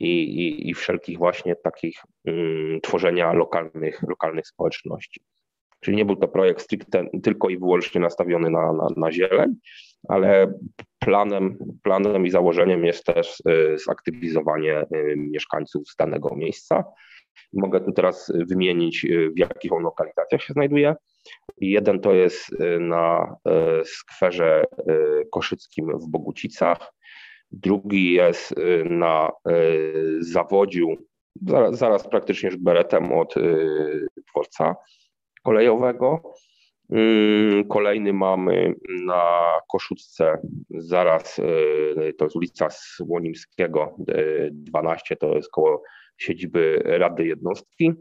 i, 0.00 0.68
i, 0.68 0.74
wszelkich 0.74 1.18
właśnie 1.18 1.56
takich 1.56 1.96
tworzenia 2.82 3.32
lokalnych, 3.32 4.02
lokalnych 4.02 4.46
społeczności. 4.46 5.20
Czyli 5.80 5.96
nie 5.96 6.04
był 6.04 6.16
to 6.16 6.28
projekt 6.28 6.60
stricte 6.60 7.06
tylko 7.22 7.48
i 7.48 7.58
wyłącznie 7.58 8.00
nastawiony 8.00 8.50
na, 8.50 8.72
na, 8.72 8.86
na 8.96 9.12
zieleń, 9.12 9.54
ale 10.08 10.52
planem, 10.98 11.58
planem 11.82 12.26
i 12.26 12.30
założeniem 12.30 12.84
jest 12.84 13.04
też 13.04 13.42
y, 13.48 13.78
zaktywizowanie 13.86 14.80
y, 14.82 15.14
mieszkańców 15.16 15.88
z 15.88 15.96
danego 15.96 16.36
miejsca. 16.36 16.84
Mogę 17.52 17.80
tu 17.80 17.92
teraz 17.92 18.32
wymienić, 18.48 19.04
y, 19.04 19.30
w 19.36 19.38
jakich 19.38 19.72
on 19.72 19.82
lokalizacjach 19.82 20.42
się 20.42 20.52
znajduje. 20.52 20.94
Jeden 21.58 22.00
to 22.00 22.12
jest 22.12 22.56
na 22.80 23.36
skwerze 23.84 24.64
koszyckim 25.32 25.98
w 25.98 26.10
Bogucicach, 26.10 26.92
drugi 27.50 28.12
jest 28.12 28.54
na 28.84 29.30
zawodziu, 30.20 30.86
zaraz, 31.46 31.78
zaraz 31.78 32.08
praktycznie 32.08 32.48
już 32.48 32.58
beretem 32.58 33.12
od 33.12 33.34
dworca 34.30 34.74
kolejowego. 35.42 36.22
Mm, 36.90 37.64
kolejny 37.68 38.12
mamy 38.12 38.74
na 39.04 39.52
Koszutce, 39.68 40.38
zaraz 40.70 41.38
e, 41.38 42.12
to 42.12 42.24
jest 42.24 42.36
ulica 42.36 42.68
Słonimskiego 42.70 43.96
12, 44.52 45.14
e, 45.14 45.16
to 45.16 45.36
jest 45.36 45.50
koło 45.50 45.82
siedziby 46.18 46.82
Rady 46.84 47.26
Jednostki. 47.26 47.92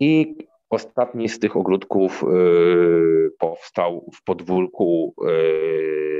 I 0.00 0.36
ostatni 0.70 1.28
z 1.28 1.38
tych 1.38 1.56
ogródków 1.56 2.24
e, 2.24 2.26
powstał 3.38 4.10
w 4.14 4.24
podwórku 4.24 5.14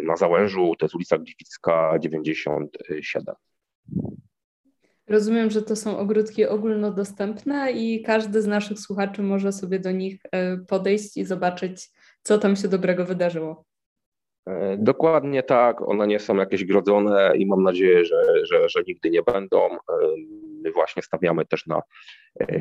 na 0.05 0.17
Załężu, 0.17 0.75
to 0.79 0.87
jest 0.87 0.95
ulica 0.95 1.19
Gliwicka 1.19 1.99
97. 1.99 3.35
Rozumiem, 5.13 5.51
że 5.51 5.63
to 5.63 5.77
są 5.77 5.99
ogródki 5.99 6.47
ogólnodostępne 6.47 7.73
i 7.73 8.03
każdy 8.03 8.43
z 8.43 8.47
naszych 8.47 8.79
słuchaczy 8.79 9.23
może 9.23 9.53
sobie 9.53 9.79
do 9.79 9.91
nich 9.91 10.21
e, 10.33 10.57
podejść 10.57 11.17
i 11.17 11.25
zobaczyć, 11.25 11.91
co 12.23 12.39
tam 12.39 12.57
się 12.57 12.69
dobrego 12.69 13.05
wydarzyło. 13.05 13.65
E, 14.47 14.77
dokładnie 14.77 15.43
tak, 15.43 15.89
one 15.89 16.07
nie 16.07 16.19
są 16.19 16.37
jakieś 16.37 16.65
grodzone 16.65 17.33
i 17.37 17.47
mam 17.47 17.63
nadzieję, 17.63 18.05
że, 18.05 18.23
że, 18.47 18.69
że 18.69 18.83
nigdy 18.87 19.11
nie 19.11 19.23
będą. 19.23 19.59
E, 19.59 19.79
my 20.63 20.73
właśnie 20.73 21.03
stawiamy 21.03 21.47
też 21.47 21.67
na 21.67 21.83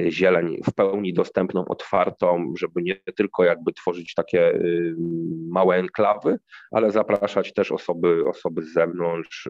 zieleń 0.09 0.57
w 0.65 0.73
pełni 0.73 1.13
dostępną, 1.13 1.65
otwartą, 1.65 2.53
żeby 2.57 2.81
nie 2.81 2.95
tylko 2.95 3.43
jakby 3.43 3.73
tworzyć 3.73 4.13
takie 4.13 4.59
małe 5.49 5.75
enklawy, 5.75 6.39
ale 6.71 6.91
zapraszać 6.91 7.53
też 7.53 7.71
osoby, 7.71 8.23
osoby 8.27 8.61
z 8.61 8.73
zewnątrz, 8.73 9.49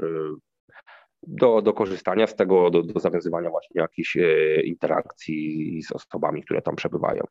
do, 1.41 1.61
do 1.61 1.73
korzystania 1.73 2.27
z 2.27 2.35
tego, 2.35 2.69
do, 2.69 2.83
do 2.83 2.99
zawiązywania 2.99 3.49
właśnie 3.49 3.81
jakichś 3.81 4.17
e, 4.17 4.61
interakcji 4.61 5.81
z 5.83 5.91
osobami, 5.91 6.43
które 6.43 6.61
tam 6.61 6.75
przebywają. 6.75 7.23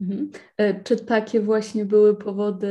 Mhm. 0.00 0.30
E, 0.56 0.82
czy 0.82 1.04
takie 1.04 1.40
właśnie 1.40 1.84
były 1.84 2.16
powody, 2.16 2.68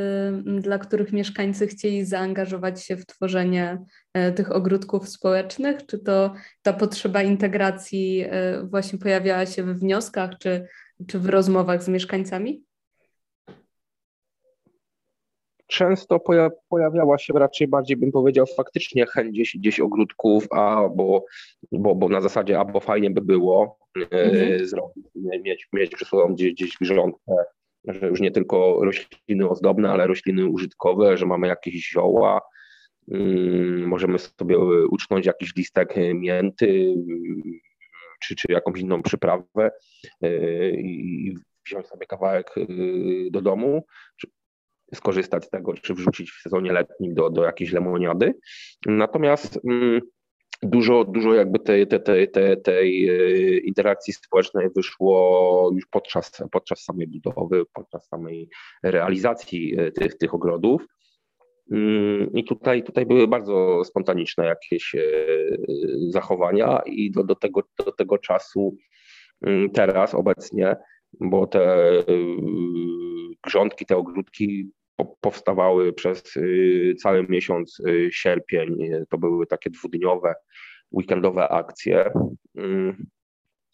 dla 0.60 0.78
których 0.78 1.14
mieszkańcy 1.14 1.68
chcieli 1.68 2.06
zaangażować 2.06 2.86
się 2.86 2.98
w 2.98 3.06
tworzenie 3.06 3.86
e, 4.14 4.32
tych 4.32 4.52
ogródków 4.52 5.10
społecznych? 5.10 5.86
Czy 5.86 6.00
to 6.00 6.34
ta 6.62 6.74
potrzeba 6.74 7.24
integracji 7.24 8.26
właśnie 8.64 9.00
pojawiała 9.00 9.46
się 9.46 9.64
w 9.64 9.80
wnioskach, 9.80 10.32
czy, 10.40 10.68
czy 11.08 11.20
w 11.20 11.30
rozmowach 11.30 11.84
z 11.84 11.88
mieszkańcami? 11.88 12.64
Często 15.72 16.20
pojawiała 16.70 17.18
się 17.18 17.34
raczej 17.34 17.68
bardziej, 17.68 17.98
bym 17.98 18.12
powiedział, 18.12 18.46
faktycznie 18.58 19.06
chęć 19.06 19.32
gdzieś, 19.32 19.58
gdzieś 19.58 19.80
ogródków, 19.80 20.48
a 20.52 20.90
bo, 20.96 21.26
bo, 21.72 22.10
na 22.10 22.22
zasadzie 22.22 22.60
albo 22.60 22.80
fajnie 22.80 23.12
by 23.12 23.22
było 23.22 23.80
mhm. 23.96 24.66
zrobić, 24.66 25.06
mieć, 25.16 25.68
mieć 25.74 25.92
przy 25.92 26.06
sobą 26.06 26.34
gdzieś, 26.34 26.54
gdzieś 26.54 26.78
grządkę, 26.82 27.34
że 27.88 28.08
już 28.08 28.22
nie 28.22 28.32
tylko 28.32 28.86
rośliny 28.86 29.50
ozdobne, 29.50 29.90
ale 29.90 30.08
rośliny 30.08 30.46
użytkowe, 30.46 31.18
że 31.18 31.26
mamy 31.26 31.48
jakieś 31.48 31.90
zioła, 31.90 32.42
mm, 33.12 33.88
możemy 33.88 34.20
sobie 34.20 34.60
uczcić 34.90 35.26
jakiś 35.26 35.56
listek 35.56 35.96
mięty, 36.14 36.96
czy, 38.22 38.36
czy 38.36 38.52
jakąś 38.52 38.80
inną 38.80 39.02
przyprawę 39.02 39.72
y, 40.26 40.72
i 40.78 41.36
wziąć 41.66 41.88
sobie 41.88 42.06
kawałek 42.06 42.56
do 43.32 43.42
domu, 43.42 43.84
skorzystać 44.96 45.46
z 45.46 45.50
tego, 45.50 45.74
czy 45.74 45.94
wrzucić 45.94 46.32
w 46.32 46.42
sezonie 46.42 46.74
letnim 46.74 47.14
do, 47.14 47.30
do 47.30 47.44
jakiejś 47.44 47.72
lemoniady. 47.72 48.34
Natomiast 48.86 49.60
mm, 49.70 50.02
dużo, 50.64 51.06
dużo 51.06 51.34
jakby 51.34 51.60
tej, 51.60 51.88
tej, 51.88 52.02
tej, 52.02 52.32
tej, 52.32 52.62
tej 52.62 53.68
interakcji 53.68 54.14
społecznej 54.14 54.68
wyszło 54.76 55.70
już 55.76 55.86
podczas, 55.92 56.32
podczas 56.52 56.84
samej 56.84 57.08
budowy, 57.08 57.64
podczas 57.74 58.08
samej 58.08 58.50
realizacji 58.84 59.80
e, 59.80 59.92
tych, 59.92 60.18
tych 60.18 60.34
ogrodów. 60.34 60.86
Mm, 61.72 62.34
I 62.34 62.44
tutaj, 62.44 62.84
tutaj 62.84 63.06
były 63.06 63.28
bardzo 63.28 63.84
spontaniczne 63.84 64.46
jakieś 64.46 64.96
e, 64.96 65.02
zachowania, 66.10 66.82
i 66.86 67.12
do, 67.12 67.24
do, 67.24 67.36
tego, 67.36 67.62
do 67.86 67.92
tego 67.92 68.18
czasu 68.18 68.76
mm, 69.42 69.70
teraz, 69.70 70.16
obecnie, 70.16 70.76
bo 71.20 71.48
te 71.48 71.90
e, 71.90 72.04
grządki, 73.44 73.86
te 73.86 73.98
ogródki 73.98 74.72
powstawały 75.06 75.94
przez 75.94 76.36
y, 76.38 76.96
cały 77.00 77.28
miesiąc 77.30 77.80
y, 77.80 78.10
sierpień. 78.12 78.78
To 79.10 79.18
były 79.18 79.48
takie 79.48 79.70
dwudniowe, 79.70 80.36
weekendowe 80.92 81.50
akcje. 81.50 82.12
Mm, 82.58 83.06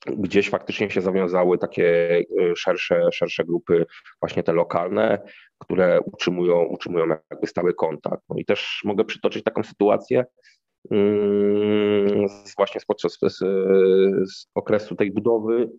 gdzieś 0.06 0.50
faktycznie 0.50 0.90
się 0.90 1.02
zawiązały 1.02 1.58
takie 1.58 2.20
y, 2.20 2.26
szersze, 2.56 3.02
szersze 3.12 3.46
grupy, 3.46 3.86
właśnie 4.22 4.44
te 4.44 4.54
lokalne, 4.54 5.22
które 5.58 6.02
utrzymują, 6.02 6.64
utrzymują 6.64 7.06
jakby 7.32 7.48
stały 7.48 7.74
kontakt. 7.74 8.24
No 8.30 8.36
i 8.38 8.46
też 8.46 8.82
mogę 8.86 9.06
przytoczyć 9.06 9.44
taką 9.44 9.64
sytuację, 9.64 10.26
mm, 10.92 12.28
właśnie 12.58 12.82
podczas 12.88 13.18
z, 13.22 13.38
z 14.32 14.48
okresu 14.56 14.96
tej 14.96 15.12
budowy, 15.12 15.70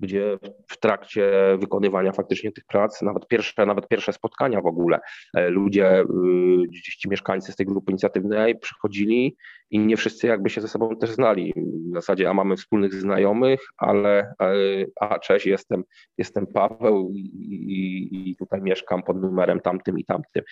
gdzie 0.00 0.38
w 0.68 0.80
trakcie 0.80 1.32
wykonywania 1.58 2.12
faktycznie 2.12 2.52
tych 2.52 2.64
prac, 2.64 3.02
nawet 3.02 3.26
pierwsze, 3.28 3.66
nawet 3.66 3.88
pierwsze 3.88 4.12
spotkania 4.12 4.60
w 4.60 4.66
ogóle, 4.66 5.00
e, 5.34 5.48
ludzie, 5.48 6.00
y, 6.00 6.80
ci 6.98 7.08
mieszkańcy 7.08 7.52
z 7.52 7.56
tej 7.56 7.66
grupy 7.66 7.90
inicjatywnej 7.90 8.58
przychodzili 8.58 9.36
i 9.70 9.78
nie 9.78 9.96
wszyscy 9.96 10.26
jakby 10.26 10.50
się 10.50 10.60
ze 10.60 10.68
sobą 10.68 10.96
też 10.96 11.10
znali. 11.10 11.54
W 11.90 11.94
zasadzie, 11.94 12.30
a 12.30 12.34
mamy 12.34 12.56
wspólnych 12.56 12.94
znajomych, 12.94 13.60
ale 13.76 14.34
e, 14.40 14.54
a 15.00 15.18
cześć, 15.18 15.46
jestem, 15.46 15.84
jestem 16.18 16.46
Paweł 16.46 17.12
i, 17.14 18.30
i, 18.30 18.36
tutaj 18.36 18.62
mieszkam 18.62 19.02
pod 19.02 19.22
numerem 19.22 19.60
tamtym 19.60 19.98
i 19.98 20.04
tamtym. 20.04 20.42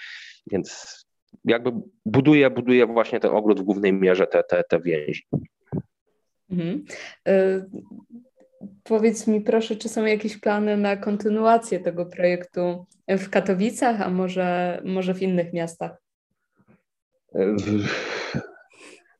Więc 0.46 1.00
jakby 1.44 1.72
buduje, 2.04 2.50
buduje 2.50 2.86
właśnie 2.86 3.20
ten 3.20 3.30
ogród 3.30 3.60
w 3.60 3.64
głównej 3.64 3.92
mierze 3.92 4.26
te, 4.26 4.42
te, 4.44 4.64
te 4.68 4.80
więzi. 4.80 5.22
Mhm. 6.50 6.84
Powiedz 8.84 9.26
mi 9.26 9.40
proszę, 9.40 9.76
czy 9.76 9.88
są 9.88 10.04
jakieś 10.04 10.40
plany 10.40 10.76
na 10.76 10.96
kontynuację 10.96 11.80
tego 11.80 12.06
projektu 12.06 12.86
w 13.08 13.30
Katowicach, 13.30 14.00
a 14.00 14.10
może, 14.10 14.80
może 14.84 15.14
w 15.14 15.22
innych 15.22 15.52
miastach? 15.52 15.96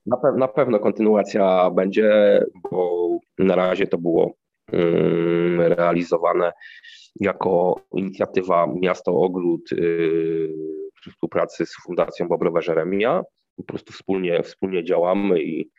Na, 0.07 0.17
pe 0.17 0.33
na 0.33 0.49
pewno 0.49 0.79
kontynuacja 0.79 1.71
będzie, 1.71 2.41
bo 2.71 3.09
na 3.39 3.57
razie 3.57 3.87
to 3.87 3.99
było 3.99 4.35
um, 4.73 5.61
realizowane 5.61 6.53
jako 7.21 7.81
inicjatywa 7.93 8.67
Miasto 8.81 9.13
Ogród 9.13 9.71
yy, 9.73 10.53
współpracy 11.11 11.67
z 11.67 11.77
Fundacją 11.83 12.29
Bobrowe 12.29 12.63
Żeremia. 12.63 13.23
Po 13.57 13.63
prostu 13.63 13.93
wspólnie, 13.93 14.43
wspólnie 14.43 14.85
działamy 14.85 15.43
i 15.43 15.71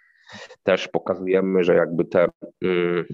też 0.64 0.88
pokazujemy, 0.88 1.64
że 1.64 1.76
jakby 1.76 2.06
te 2.06 2.28
yy, 2.62 3.06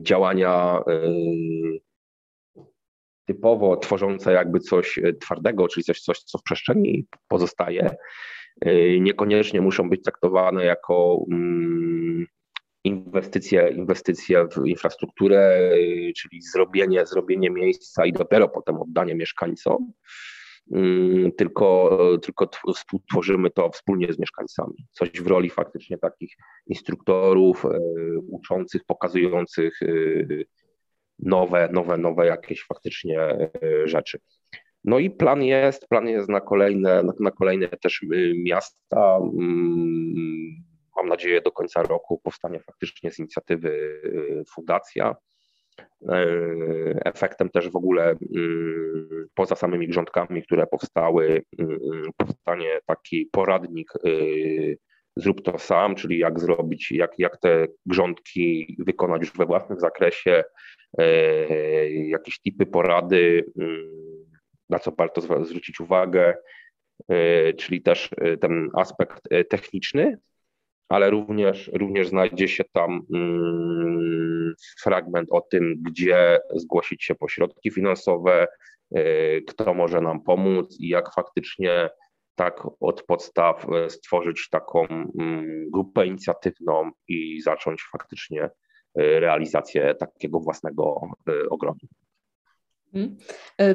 działania 0.00 0.82
e, 0.88 1.00
typowo 3.24 3.76
tworzące 3.76 4.32
jakby 4.32 4.60
coś 4.60 5.00
twardego, 5.20 5.68
czyli 5.68 5.84
coś, 5.84 6.00
coś 6.00 6.18
co 6.18 6.38
w 6.38 6.42
przestrzeni 6.42 7.06
pozostaje, 7.28 7.96
e, 8.60 9.00
niekoniecznie 9.00 9.60
muszą 9.60 9.90
być 9.90 10.02
traktowane 10.02 10.64
jako 10.64 11.24
mm, 11.32 12.26
inwestycje, 12.84 13.68
inwestycje 13.68 14.48
w 14.48 14.66
infrastrukturę, 14.66 15.70
czyli 16.16 16.42
zrobienie, 16.42 17.06
zrobienie 17.06 17.50
miejsca 17.50 18.06
i 18.06 18.12
dopiero 18.12 18.48
potem 18.48 18.76
oddanie 18.76 19.14
mieszkańcom. 19.14 19.92
Mm, 20.72 21.32
tylko, 21.32 21.98
tylko 22.22 22.50
współtworzymy 22.74 23.50
to 23.50 23.70
wspólnie 23.70 24.12
z 24.12 24.18
mieszkańcami. 24.18 24.86
Coś 24.90 25.10
w 25.10 25.26
roli 25.26 25.50
faktycznie 25.50 25.98
takich 25.98 26.36
instruktorów, 26.66 27.64
e, 27.64 27.78
uczących, 28.28 28.84
pokazujących 28.84 29.82
e, 29.82 29.86
nowe, 31.18 31.68
nowe, 31.72 31.98
nowe 31.98 32.26
jakieś 32.26 32.66
faktycznie 32.66 33.20
e, 33.20 33.48
rzeczy. 33.84 34.18
No 34.84 34.98
i 34.98 35.10
plan 35.10 35.42
jest, 35.42 35.88
plan 35.88 36.08
jest 36.08 36.28
na 36.28 36.40
kolejne, 36.40 37.02
na 37.20 37.30
kolejne 37.30 37.68
też 37.68 38.00
miasta. 38.44 39.16
Mm, 39.16 40.54
mam 40.96 41.08
nadzieję 41.08 41.40
do 41.40 41.52
końca 41.52 41.82
roku 41.82 42.20
powstanie 42.22 42.60
faktycznie 42.60 43.10
z 43.10 43.18
inicjatywy 43.18 44.00
fundacja 44.54 45.14
efektem 47.04 47.50
też 47.50 47.70
w 47.70 47.76
ogóle 47.76 48.16
mm, 48.36 49.28
poza 49.34 49.56
samymi 49.56 49.88
grządkami, 49.88 50.42
które 50.42 50.66
powstały, 50.66 51.42
mm, 51.58 51.78
powstanie 52.16 52.80
taki 52.86 53.28
poradnik 53.32 53.92
y, 54.06 54.78
zrób 55.16 55.42
to 55.42 55.58
sam, 55.58 55.94
czyli 55.94 56.18
jak 56.18 56.40
zrobić, 56.40 56.92
jak, 56.92 57.18
jak 57.18 57.40
te 57.40 57.66
grządki 57.86 58.76
wykonać 58.78 59.20
już 59.20 59.32
we 59.32 59.46
własnym 59.46 59.80
zakresie, 59.80 60.44
e, 60.98 61.90
jakieś 61.90 62.40
typy 62.40 62.66
porady, 62.66 63.44
mm, 63.60 63.90
na 64.70 64.78
co 64.78 64.92
warto 64.98 65.20
zwrócić 65.20 65.80
uwagę, 65.80 66.36
e, 67.08 67.52
czyli 67.52 67.82
też 67.82 68.10
ten 68.40 68.70
aspekt 68.74 69.28
techniczny, 69.48 70.18
ale 70.88 71.10
również, 71.10 71.70
również 71.74 72.08
znajdzie 72.08 72.48
się 72.48 72.64
tam 72.72 73.06
mm, 73.14 74.54
fragment 74.80 75.28
o 75.32 75.40
tym, 75.40 75.74
gdzie 75.82 76.40
zgłosić 76.54 77.04
się 77.04 77.14
po 77.14 77.28
środki 77.28 77.70
finansowe, 77.70 78.46
y, 78.96 79.44
kto 79.48 79.74
może 79.74 80.00
nam 80.00 80.22
pomóc 80.22 80.76
i 80.80 80.88
jak 80.88 81.14
faktycznie 81.14 81.90
tak 82.34 82.66
od 82.80 83.02
podstaw 83.02 83.66
y, 83.86 83.90
stworzyć 83.90 84.48
taką 84.50 84.86
mm, 84.88 85.70
grupę 85.70 86.06
inicjatywną 86.06 86.90
i 87.08 87.42
zacząć 87.42 87.82
faktycznie 87.92 88.44
y, 88.44 88.50
realizację 89.20 89.94
takiego 89.94 90.40
własnego 90.40 91.00
ogrodu. 91.50 91.86
Mhm. 92.94 93.16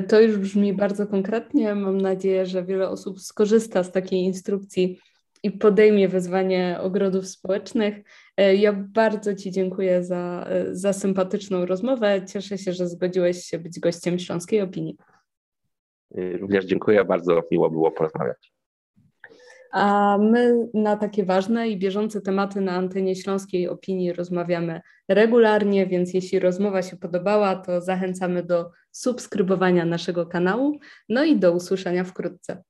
To 0.08 0.22
już 0.22 0.38
brzmi 0.38 0.74
bardzo 0.74 1.08
konkretnie. 1.08 1.76
Mam 1.76 2.02
nadzieję, 2.02 2.46
że 2.46 2.64
wiele 2.64 2.90
osób 2.90 3.20
skorzysta 3.20 3.84
z 3.84 3.92
takiej 3.92 4.20
instrukcji 4.20 5.00
i 5.44 5.52
podejmie 5.52 6.08
wyzwanie 6.08 6.78
ogrodów 6.82 7.28
społecznych. 7.28 7.96
E, 8.38 8.56
ja 8.56 8.74
bardzo 8.74 9.36
Ci 9.36 9.52
dziękuję 9.52 10.04
za, 10.04 10.46
e, 10.50 10.76
za 10.76 10.94
sympatyczną 10.94 11.66
rozmowę. 11.66 12.26
Cieszę 12.26 12.58
się, 12.58 12.74
że 12.74 12.88
zgodziłeś 12.88 13.46
się 13.46 13.60
być 13.60 13.80
gościem 13.80 14.20
Śląskiej 14.20 14.62
Opinii. 14.62 14.98
E, 16.16 16.38
również 16.38 16.66
dziękuję, 16.66 17.06
bardzo 17.06 17.42
miło 17.52 17.70
było 17.70 17.92
porozmawiać. 17.92 18.54
A 19.72 20.18
my 20.22 20.70
na 20.74 20.98
takie 20.98 21.26
ważne 21.26 21.70
i 21.70 21.80
bieżące 21.80 22.22
tematy 22.22 22.62
na 22.62 22.72
antenie 22.72 23.16
Śląskiej 23.16 23.68
Opinii 23.68 24.14
rozmawiamy 24.14 24.82
regularnie, 25.08 25.88
więc 25.88 26.14
jeśli 26.14 26.40
rozmowa 26.40 26.82
się 26.82 26.98
podobała, 26.98 27.56
to 27.56 27.82
zachęcamy 27.82 28.44
do 28.44 28.72
subskrybowania 28.92 29.86
naszego 29.86 30.26
kanału. 30.26 30.80
No 31.10 31.24
i 31.24 31.40
do 31.40 31.54
usłyszenia 31.54 32.04
wkrótce. 32.04 32.64